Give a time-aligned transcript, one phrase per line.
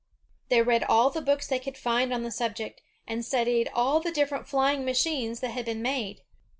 [0.49, 4.09] They read all the books they could find on the subject, and studied all the
[4.11, 6.23] different flying machines that had been made.